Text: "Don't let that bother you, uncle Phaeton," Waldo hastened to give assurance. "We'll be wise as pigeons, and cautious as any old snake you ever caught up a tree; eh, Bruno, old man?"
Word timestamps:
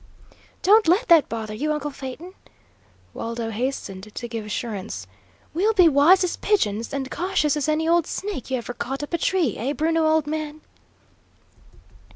"Don't 0.63 0.87
let 0.87 1.09
that 1.09 1.29
bother 1.29 1.53
you, 1.53 1.71
uncle 1.71 1.91
Phaeton," 1.91 2.33
Waldo 3.13 3.51
hastened 3.51 4.11
to 4.15 4.27
give 4.27 4.43
assurance. 4.43 5.05
"We'll 5.53 5.73
be 5.75 5.87
wise 5.87 6.23
as 6.23 6.37
pigeons, 6.37 6.91
and 6.91 7.11
cautious 7.11 7.55
as 7.55 7.69
any 7.69 7.87
old 7.87 8.07
snake 8.07 8.49
you 8.49 8.57
ever 8.57 8.73
caught 8.73 9.03
up 9.03 9.13
a 9.13 9.19
tree; 9.19 9.57
eh, 9.59 9.73
Bruno, 9.73 10.07
old 10.07 10.25
man?" 10.25 10.61